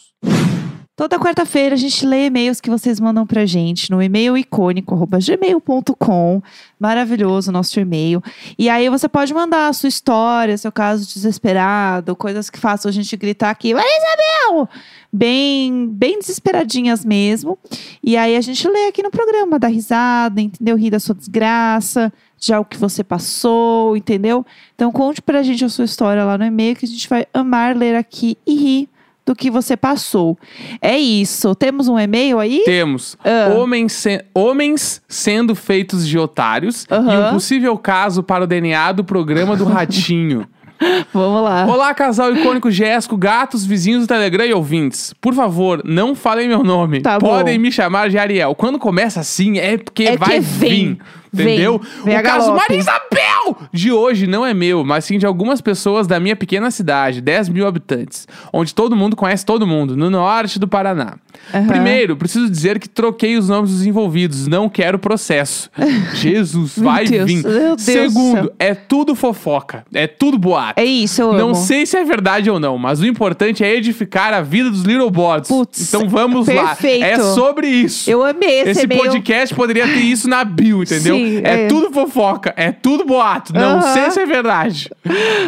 [1.02, 6.44] Toda quarta-feira a gente lê e-mails que vocês mandam pra gente no e-mail icônico.gmail.com.
[6.80, 8.22] Maravilhoso nosso e-mail.
[8.56, 12.92] E aí você pode mandar a sua história, seu caso desesperado, coisas que façam a
[12.92, 14.70] gente gritar aqui, Maria Isabel!
[15.12, 17.58] Bem, bem desesperadinhas mesmo.
[18.04, 20.78] E aí a gente lê aqui no programa, dá risada, entendeu?
[20.78, 24.46] Rir da sua desgraça, já o que você passou, entendeu?
[24.76, 27.76] Então conte pra gente a sua história lá no e-mail que a gente vai amar
[27.76, 28.90] ler aqui e rir
[29.25, 30.38] do que você passou.
[30.81, 31.53] É isso.
[31.55, 32.63] Temos um e-mail aí?
[32.65, 33.53] Temos Ah.
[33.55, 36.93] homens, se- homens sendo feitos de otários e
[37.29, 40.47] um possível caso para o DNA do programa do Ratinho.
[41.13, 41.67] Vamos lá.
[41.67, 45.13] Olá, casal icônico Jéssico, gatos, vizinhos do Telegram e ouvintes.
[45.21, 47.01] Por favor, não falem meu nome.
[47.01, 47.27] Tá bom.
[47.27, 48.55] Podem me chamar de Ariel.
[48.55, 50.97] Quando começa assim, é porque É vai vir.
[51.34, 51.80] Entendeu?
[52.04, 52.15] Vem.
[52.15, 52.54] Vem o caso.
[52.54, 56.70] Maria Isabel de hoje não é meu, mas sim de algumas pessoas da minha pequena
[56.72, 61.15] cidade, 10 mil habitantes, onde todo mundo conhece todo mundo, no norte do Paraná.
[61.54, 61.67] Aham.
[61.67, 65.70] Primeiro, preciso dizer que troquei os nomes dos envolvidos, não quero processo.
[66.15, 67.44] Jesus, vai Deus, vir.
[67.78, 70.80] Segundo, é tudo fofoca, é tudo boato.
[70.80, 71.56] É isso, eu Não amo.
[71.56, 75.10] sei se é verdade ou não, mas o importante é edificar a vida dos Little
[75.10, 75.48] Bots.
[75.50, 77.02] Putz, então vamos perfeito.
[77.02, 77.08] lá.
[77.08, 78.10] É sobre isso.
[78.10, 81.15] Eu amei esse, Esse podcast poderia ter isso na bio, entendeu?
[81.15, 81.67] Sim, é, é.
[81.67, 83.53] tudo fofoca, é tudo boato.
[83.53, 84.89] Não sei se é verdade.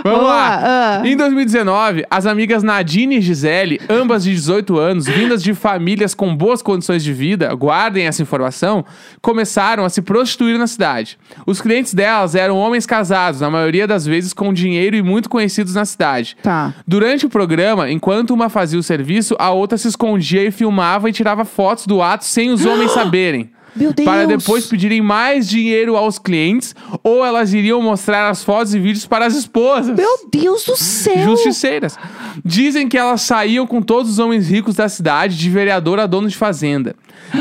[0.03, 0.33] Vamos Vamos lá.
[0.33, 0.61] lá,
[1.01, 1.07] ah.
[1.07, 6.35] Em 2019, as amigas Nadine e Gisele, ambas de 18 anos, vindas de famílias com
[6.35, 8.85] boas condições de vida, guardem essa informação,
[9.21, 11.17] começaram a se prostituir na cidade.
[11.45, 15.75] Os clientes delas eram homens casados, na maioria das vezes com dinheiro e muito conhecidos
[15.75, 16.37] na cidade.
[16.41, 16.73] Tá.
[16.87, 21.13] Durante o programa, enquanto uma fazia o serviço, a outra se escondia e filmava e
[21.13, 23.52] tirava fotos do ato sem os homens saberem.
[23.75, 24.05] Meu Deus.
[24.05, 29.05] para depois pedirem mais dinheiro aos clientes ou elas iriam mostrar as fotos e vídeos
[29.05, 29.95] para as esposas.
[29.95, 31.23] Meu Deus do céu.
[31.23, 31.97] Justiceiras.
[32.43, 36.27] Dizem que elas saíam com todos os homens ricos da cidade, de vereador a dono
[36.27, 36.95] de fazenda.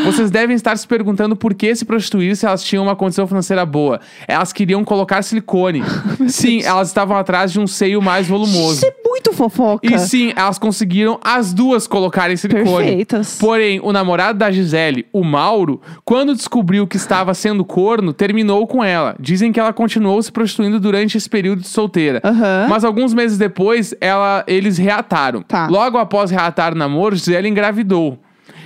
[0.04, 3.64] Vocês devem estar se perguntando por que se prostituir se elas tinham uma condição financeira
[3.64, 4.00] boa.
[4.26, 5.82] Elas queriam colocar silicone.
[6.28, 8.76] Sim, elas estavam atrás de um seio mais volumoso.
[8.76, 9.86] Isso é muito fofoca.
[9.86, 12.86] E sim, elas conseguiram as duas colocarem silicone.
[12.86, 13.38] Perfeitas.
[13.38, 18.82] Porém, o namorado da Gisele, o Mauro, quando descobriu que estava sendo corno, terminou com
[18.82, 19.14] ela.
[19.20, 22.20] Dizem que ela continuou se prostituindo durante esse período de solteira.
[22.24, 22.66] Aham.
[22.68, 25.42] Mas alguns meses depois, ela, eles reataram.
[25.42, 25.66] Tá.
[25.68, 28.18] Logo após reatar o namoro, Gisele engravidou.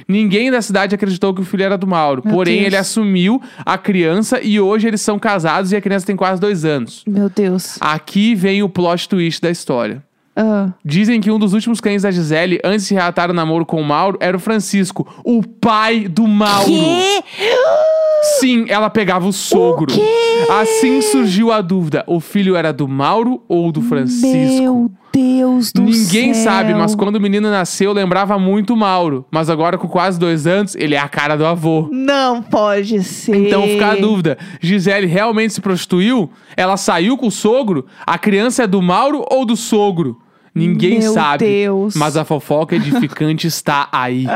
[0.08, 2.22] Ninguém da cidade acreditou que o filho era do Mauro.
[2.24, 2.66] Meu Porém, Deus.
[2.66, 6.64] ele assumiu a criança e hoje eles são casados e a criança tem quase dois
[6.64, 7.02] anos.
[7.06, 7.76] Meu Deus.
[7.80, 10.02] Aqui vem o plot twist da história.
[10.36, 10.70] Ah.
[10.84, 13.84] Dizem que um dos últimos clientes da Gisele, antes de reatar o namoro com o
[13.84, 16.66] Mauro, era o Francisco, o pai do Mauro.
[16.66, 17.24] Que?
[18.40, 19.86] Sim, ela pegava o sogro.
[19.86, 20.02] quê?
[20.50, 24.26] Assim surgiu a dúvida: o filho era do Mauro ou do Francisco?
[24.28, 26.02] Meu Deus do céu.
[26.02, 29.24] Ninguém sabe, mas quando o menino nasceu, lembrava muito o Mauro.
[29.30, 31.88] Mas agora, com quase dois anos, ele é a cara do avô.
[31.90, 33.34] Não pode ser.
[33.46, 36.30] Então fica a dúvida: Gisele realmente se prostituiu?
[36.56, 37.86] Ela saiu com o sogro?
[38.06, 40.18] A criança é do Mauro ou do sogro?
[40.56, 41.44] Ninguém Meu sabe.
[41.44, 41.94] Deus.
[41.94, 44.26] Mas a fofoca edificante está aí.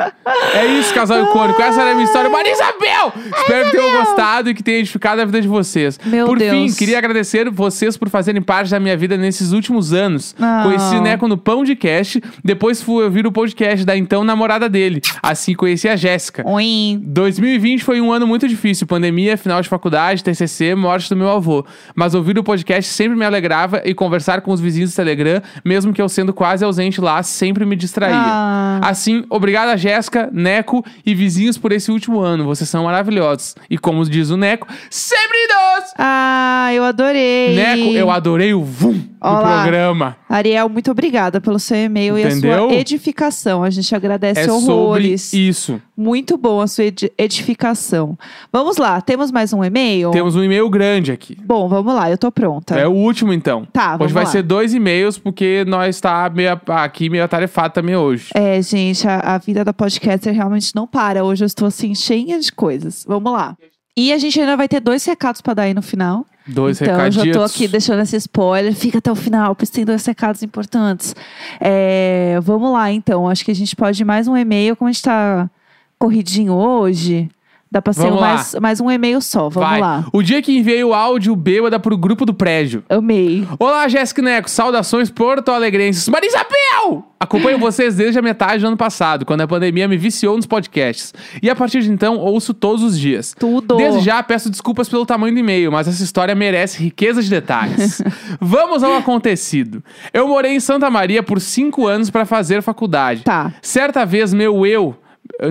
[0.54, 1.61] É isso, casal icônico.
[1.61, 2.28] Essa era a minha história.
[2.28, 3.12] Maria Isabel!
[3.38, 5.98] Espero que tenham gostado e que tenha edificado a vida de vocês.
[6.04, 6.52] Meu por Deus.
[6.52, 10.35] fim, queria agradecer vocês por fazerem parte da minha vida nesses últimos anos.
[10.38, 10.61] Ah.
[10.62, 14.68] Conheci o Neco no Pão de Cast, depois fui ouvir o podcast da então namorada
[14.68, 15.00] dele.
[15.22, 16.42] Assim conheci a Jéssica.
[16.46, 16.98] Oi.
[17.02, 18.87] 2020 foi um ano muito difícil.
[18.87, 21.64] Pandemia, final de faculdade, TCC, morte do meu avô.
[21.94, 25.92] Mas ouvir o podcast sempre me alegrava e conversar com os vizinhos do Telegram, mesmo
[25.94, 28.14] que eu sendo quase ausente lá, sempre me distraía.
[28.16, 28.81] Ah.
[28.83, 32.44] Assim, obrigada Jéssica, Neco e vizinhos por esse último ano.
[32.44, 33.55] Vocês são maravilhosos.
[33.70, 35.94] E como diz o Neco, sempre doce!
[35.99, 37.55] Ah, eu adorei.
[37.55, 40.16] Neco, eu adorei o vum do programa.
[40.29, 42.68] Ariel, muito obrigada pelo seu e-mail e a Entendeu?
[42.68, 43.62] sua edificação.
[43.62, 45.33] A gente agradece É sobre horrores.
[45.33, 45.81] isso.
[45.96, 48.18] Muito bom a sua edi- edificação.
[48.51, 50.11] Vamos lá, temos mais um e-mail?
[50.12, 51.37] Temos um e-mail grande aqui.
[51.44, 52.75] Bom, vamos lá, eu tô pronta.
[52.79, 53.66] É o último, então.
[53.70, 54.31] Tá, vamos Hoje vai lá.
[54.31, 58.30] ser dois e-mails, porque nós está meio, aqui meio atarefado também hoje.
[58.34, 61.24] É, gente, a, a vida da podcaster realmente não para.
[61.24, 63.04] Hoje eu estou assim, cheia de coisas.
[63.06, 63.56] Vamos lá.
[63.96, 66.26] E a gente ainda vai ter dois recados pra dar aí no final.
[66.46, 67.26] Dois então, eu recadinhos.
[67.26, 68.74] já tô aqui deixando esse spoiler.
[68.74, 71.14] Fica até o final, pois tem dois recados importantes.
[71.60, 73.28] É, vamos lá, então.
[73.28, 74.74] Acho que a gente pode ir mais um e-mail.
[74.74, 75.50] Como a gente tá
[75.98, 77.28] corridinho hoje,
[77.70, 78.35] dá pra ser Vamos lá.
[78.35, 79.48] mais, mais um e-mail só.
[79.48, 79.80] Vamos Vai.
[79.80, 80.04] lá.
[80.12, 82.83] O dia que enviei o áudio bêbada pro grupo do prédio.
[82.88, 83.46] Amei.
[83.59, 84.50] Olá, Jéssica Neco.
[84.50, 86.09] Saudações porto-alegrenses.
[86.09, 87.06] Marisabel!
[87.20, 91.14] Acompanho vocês desde a metade do ano passado, quando a pandemia me viciou nos podcasts.
[91.42, 93.35] E a partir de então, ouço todos os dias.
[93.38, 93.76] Tudo.
[93.76, 98.02] Desde já, peço desculpas pelo tamanho do e-mail, mas essa história merece riqueza de detalhes.
[98.40, 99.83] Vamos ao acontecido.
[100.12, 103.22] Eu morei em Santa Maria por cinco anos para fazer faculdade.
[103.22, 103.52] Tá.
[103.62, 104.96] Certa vez, meu eu.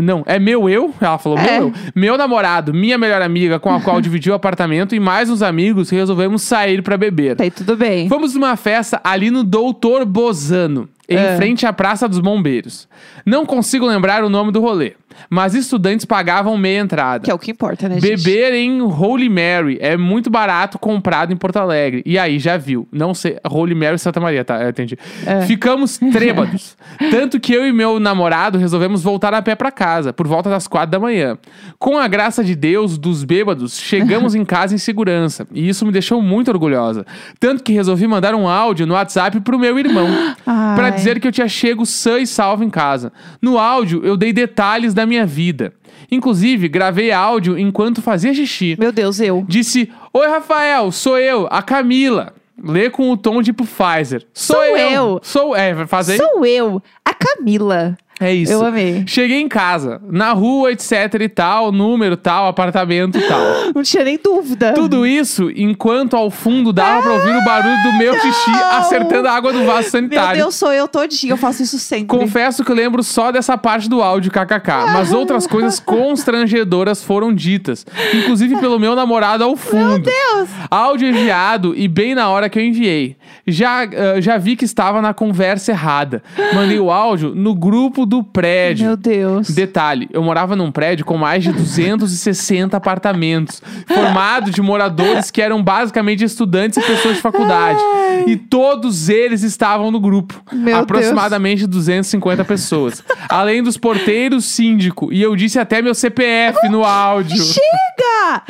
[0.04, 0.93] Não, é meu eu?
[1.02, 1.43] Ela falou É.
[1.60, 1.73] meu eu.
[1.95, 5.89] Meu namorado, minha melhor amiga, com a qual dividi o apartamento, e mais uns amigos
[5.89, 7.36] resolvemos sair para beber.
[7.36, 8.08] Tá aí, tudo bem.
[8.10, 11.36] Fomos numa festa ali no Doutor Bozano, em É.
[11.38, 12.88] frente à Praça dos Bombeiros.
[13.25, 14.93] Não consigo lembrar o nome do rolê,
[15.30, 17.24] mas estudantes pagavam meia entrada.
[17.24, 18.24] Que é o que importa, né, gente?
[18.24, 22.02] Beber em Holy Mary é muito barato comprado em Porto Alegre.
[22.06, 22.88] E aí, já viu.
[22.91, 23.38] Não sei.
[23.48, 24.62] Holy Mary Santa Maria, tá?
[24.62, 24.98] Eu entendi.
[25.26, 25.41] É.
[25.41, 26.78] Ficamos trêbados.
[27.12, 30.67] Tanto que eu e meu namorado resolvemos voltar a pé pra casa, por volta das
[30.67, 31.38] quatro da manhã.
[31.78, 35.48] Com a graça de Deus, dos bêbados, chegamos em casa em segurança.
[35.54, 37.06] E isso me deixou muito orgulhosa.
[37.39, 40.08] Tanto que resolvi mandar um áudio no WhatsApp pro meu irmão.
[40.76, 43.12] Pra dizer que eu tinha chego sã e salvo em casa.
[43.41, 45.73] No áudio, eu dei detalhes da minha vida.
[46.12, 48.75] Inclusive, gravei áudio enquanto fazia xixi.
[48.79, 49.45] Meu Deus, eu.
[49.47, 52.33] Disse: Oi, Rafael, sou eu, a Camila.
[52.62, 54.25] Lê com o tom de Pfizer.
[54.33, 55.19] Sou, Sou eu.
[55.23, 55.55] Sou.
[55.55, 56.17] É, fazer.
[56.17, 57.97] Sou eu, a Camila.
[58.19, 58.51] É isso.
[58.51, 59.03] Eu amei.
[59.08, 63.39] Cheguei em casa, na rua, etc e tal, número tal, apartamento tal.
[63.73, 64.73] Não tinha nem dúvida.
[64.73, 68.71] Tudo isso enquanto ao fundo dava pra ouvir o barulho do meu xixi não!
[68.73, 70.41] acertando a água do vaso Meu sanitário.
[70.41, 71.32] Deus, sou eu todinha.
[71.32, 72.08] Eu faço isso sempre.
[72.08, 74.91] Confesso que eu lembro só dessa parte do áudio, kkk.
[74.91, 77.86] Mas outras coisas constrangedoras foram ditas.
[78.13, 79.89] Inclusive pelo meu namorado ao fundo.
[79.89, 80.49] Meu Deus!
[80.69, 83.15] Áudio enviado e bem na hora que eu enviei.
[83.47, 86.21] Já, ah, já vi que estava na conversa errada.
[86.53, 88.88] Mandei o áudio no grupo do prédio.
[88.88, 89.50] Meu Deus.
[89.52, 95.62] Detalhe, eu morava num prédio com mais de 260 apartamentos, formado de moradores que eram
[95.62, 97.80] basicamente estudantes e pessoas de faculdade.
[98.26, 100.41] E todos eles estavam no grupo.
[100.52, 103.04] Meu aproximadamente 250 pessoas.
[103.30, 105.13] Além dos porteiros, síndico.
[105.13, 107.38] E eu disse até meu CPF no áudio.
[107.38, 108.43] Chega!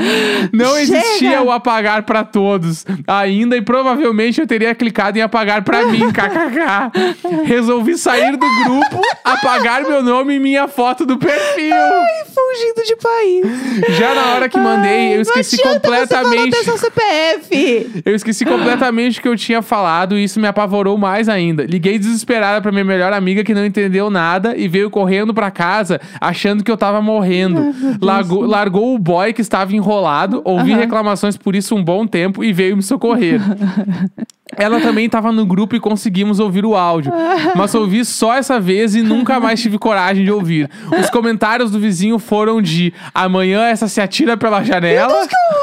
[0.53, 1.41] Não existia Chega!
[1.41, 7.43] o apagar pra todos ainda e provavelmente eu teria clicado em apagar pra mim, kkk.
[7.43, 9.48] Resolvi sair do grupo, apagar
[9.87, 11.73] meu nome e minha foto do perfil.
[11.73, 13.97] Ai, fugindo de país.
[13.97, 16.55] Já na hora que mandei, eu esqueci não completamente.
[16.55, 18.01] Você seu CPF.
[18.05, 21.63] Eu esqueci completamente o que eu tinha falado e isso me apavorou mais ainda.
[21.63, 25.99] Liguei desesperada pra minha melhor amiga que não entendeu nada e veio correndo pra casa
[26.21, 27.73] achando que eu tava morrendo.
[28.01, 32.53] Largou, largou o boy que estava enrolado, ouvi reclamações por isso um bom tempo e
[32.53, 33.41] veio me socorrer.
[34.55, 37.11] Ela também estava no grupo e conseguimos ouvir o áudio.
[37.55, 40.69] Mas ouvi só essa vez e nunca mais tive coragem de ouvir.
[40.99, 45.13] Os comentários do vizinho foram de amanhã essa se atira pela janela.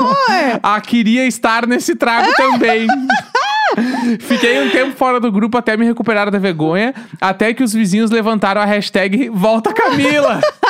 [0.01, 0.61] horror!
[0.63, 2.87] Ah, queria estar nesse trago também.
[4.21, 8.11] Fiquei um tempo fora do grupo até me recuperar da vergonha, até que os vizinhos
[8.11, 10.41] levantaram a hashtag Volta Camila.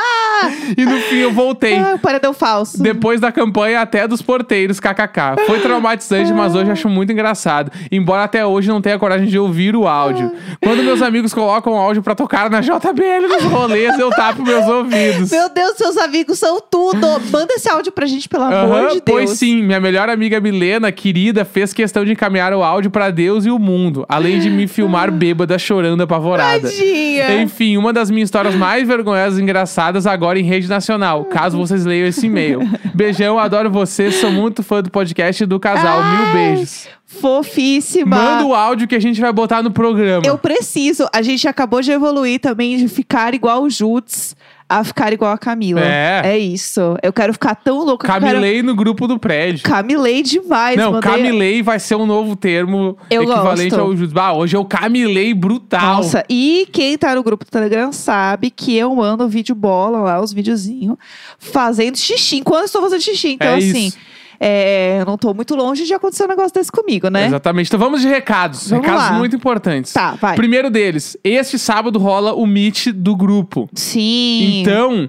[0.76, 1.76] e no fim eu voltei.
[1.76, 2.82] Ah, paredão falso.
[2.82, 5.44] Depois da campanha até dos porteiros, kkk.
[5.46, 7.70] Foi traumatizante, mas hoje acho muito engraçado.
[7.90, 10.32] Embora até hoje não tenha coragem de ouvir o áudio.
[10.62, 14.66] Quando meus amigos colocam o áudio pra tocar na JBL nos rolês, eu tapo meus
[14.66, 15.30] ouvidos.
[15.30, 17.06] Meu Deus, seus amigos são tudo.
[17.30, 19.02] Manda esse áudio pra gente, pelo amor de Deus.
[19.04, 23.44] Pois sim, minha melhor amiga Milena, querida, fez questão de encaminhar o áudio pra Deus
[23.46, 26.68] e o mundo, além de me filmar bêbada chorando apavorada.
[26.68, 27.42] Tadinha.
[27.42, 31.84] Enfim, uma das minhas histórias mais vergonhosas e engraçadas agora em rede nacional, caso vocês
[31.84, 32.60] leiam esse e-mail.
[32.94, 36.02] Beijão, adoro vocês, sou muito fã do podcast do casal.
[36.02, 36.88] Mil Ai, beijos.
[37.06, 38.16] Fofíssima.
[38.16, 40.26] Manda o áudio que a gente vai botar no programa.
[40.26, 41.08] Eu preciso.
[41.12, 44.36] A gente acabou de evoluir também de ficar igual o Jutz
[44.68, 45.80] a ficar igual a Camila.
[45.80, 46.22] É.
[46.24, 46.96] É isso.
[47.02, 48.26] Eu quero ficar tão louca que eu quero...
[48.26, 49.62] Camilei no grupo do prédio.
[49.62, 50.76] Camilei demais.
[50.76, 53.80] Não, mandei- camilei vai ser um novo termo Eu equivalente gosto.
[53.80, 54.20] ao Judô.
[54.20, 55.96] Ah, hoje eu camilei brutal.
[55.98, 60.20] Nossa, e quem tá no grupo do Telegram sabe que eu mando vídeo bola lá,
[60.20, 60.96] os videozinhos,
[61.38, 62.38] fazendo xixi.
[62.38, 63.28] Enquanto eu estou fazendo xixi.
[63.34, 63.98] Então, É assim, isso.
[64.40, 67.26] É, eu não tô muito longe de acontecer um negócio desse comigo, né?
[67.26, 67.68] Exatamente.
[67.68, 68.68] Então vamos de recados.
[68.70, 69.18] Vamos recados lá.
[69.18, 69.92] muito importantes.
[69.92, 70.36] Tá, vai.
[70.36, 73.68] Primeiro deles, este sábado rola o Meet do grupo.
[73.74, 74.60] Sim.
[74.60, 75.08] Então,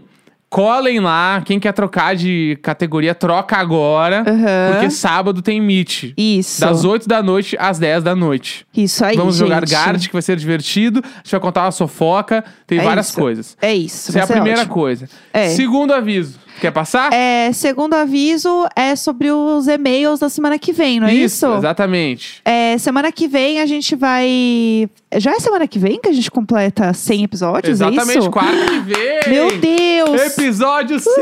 [0.50, 1.42] colhem lá.
[1.46, 4.24] Quem quer trocar de categoria, troca agora.
[4.28, 4.72] Aham.
[4.72, 6.14] Porque sábado tem Meet.
[6.18, 6.62] Isso.
[6.62, 8.66] Das 8 da noite às 10 da noite.
[8.76, 9.72] Isso aí, Vamos jogar gente.
[9.72, 11.02] Gart, que vai ser divertido.
[11.04, 12.44] A gente vai contar uma sofoca.
[12.66, 13.18] Tem É várias isso.
[13.20, 13.58] coisas.
[13.62, 14.10] É isso.
[14.12, 14.74] Essa é a primeira ótimo.
[14.74, 15.10] coisa.
[15.34, 15.50] É.
[15.50, 16.40] Segundo aviso.
[16.60, 17.12] Quer passar?
[17.14, 21.46] É, segundo aviso, é sobre os e-mails da semana que vem, não é isso?
[21.56, 22.42] Exatamente.
[22.44, 24.90] É, semana que vem a gente vai.
[25.18, 27.70] Já é semana que vem que a gente completa 100 episódios?
[27.82, 28.32] É Exatamente, isso?
[28.32, 29.20] quarta que vem.
[29.30, 30.22] Meu Deus!
[30.38, 31.14] Episódio 100!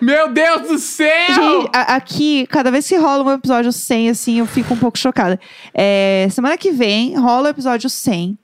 [0.00, 1.08] Meu Deus do céu!
[1.34, 4.98] Gente, a- aqui, cada vez que rola um episódio 100, assim, eu fico um pouco
[4.98, 5.38] chocada.
[5.74, 8.36] É, semana que vem rola o episódio 100.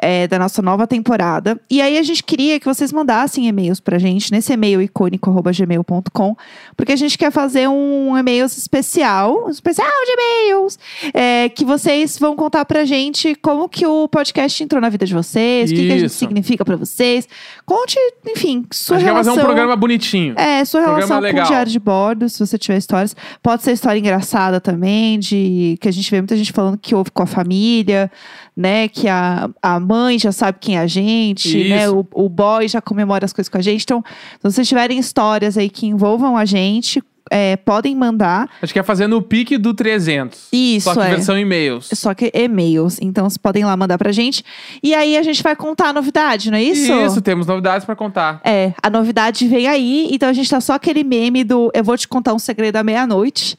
[0.00, 1.60] É, da nossa nova temporada.
[1.70, 6.36] E aí a gente queria que vocês mandassem e-mails pra gente nesse e-mail icônico.gmail.com,
[6.76, 10.78] porque a gente quer fazer um e-mail especial, um especial de e-mails,
[11.12, 15.14] é, que vocês vão contar pra gente como que o podcast entrou na vida de
[15.14, 17.28] vocês, o que, que a gente significa pra vocês.
[17.66, 19.34] Conte, enfim, sua a gente quer relação.
[19.34, 20.34] fazer um programa bonitinho.
[20.38, 21.44] É, sua Programa relação com legal.
[21.44, 23.14] o diário de bordo, se você tiver histórias.
[23.42, 27.10] Pode ser história engraçada também, de que a gente vê muita gente falando que houve
[27.10, 28.10] com a família,
[28.56, 28.88] né?
[28.88, 31.84] Que a, a mãe já sabe quem é a gente, né?
[31.84, 32.06] Isso.
[32.14, 33.82] O, o boy já comemora as coisas com a gente.
[33.82, 38.48] Então, se vocês tiverem histórias aí que envolvam a gente, é, podem mandar.
[38.62, 40.48] A gente quer fazer no pique do 300.
[40.52, 41.10] Isso, Só que é.
[41.10, 41.88] versão e-mails.
[41.92, 42.98] Só que e-mails.
[43.00, 44.44] Então, vocês podem lá mandar pra gente.
[44.82, 46.92] E aí a gente vai contar a novidade, não é isso?
[46.92, 48.40] Isso, temos novidades pra contar.
[48.44, 51.96] É, a novidade vem aí, então a gente tá só aquele meme do eu vou
[51.96, 53.56] te contar um segredo à meia-noite,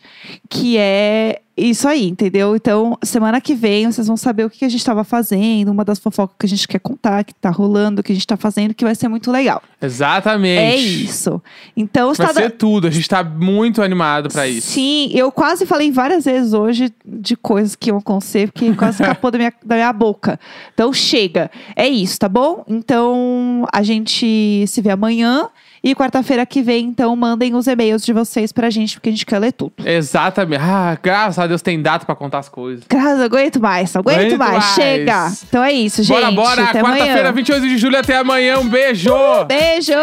[0.49, 2.55] que é isso aí, entendeu?
[2.55, 5.99] Então, semana que vem vocês vão saber o que a gente tava fazendo, uma das
[5.99, 8.85] fofocas que a gente quer contar, que tá rolando, que a gente tá fazendo, que
[8.85, 9.61] vai ser muito legal.
[9.81, 10.59] Exatamente.
[10.59, 11.41] É isso.
[11.75, 12.87] Então, Vai está ser tudo.
[12.87, 14.71] A gente tá muito animado pra isso.
[14.71, 19.29] Sim, eu quase falei várias vezes hoje de coisas que iam acontecer, porque quase escapou
[19.29, 20.39] da minha, da minha boca.
[20.73, 21.51] Então chega.
[21.75, 22.63] É isso, tá bom?
[22.67, 25.49] Então a gente se vê amanhã.
[25.83, 29.25] E quarta-feira que vem, então, mandem os e-mails de vocês pra gente, porque a gente
[29.25, 29.73] quer ler tudo.
[29.83, 30.61] Exatamente.
[30.63, 32.85] Ah, graças a Deus tem data pra contar as coisas.
[32.87, 34.51] Graças, não aguento mais, aguento, aguento mais.
[34.51, 34.75] mais.
[34.75, 35.31] Chega.
[35.47, 36.15] Então é isso, gente.
[36.15, 36.67] Bora, bora.
[36.67, 38.59] Quarta-feira, 28 de julho, até amanhã.
[38.59, 39.11] Um beijo.
[39.47, 39.93] Beijo.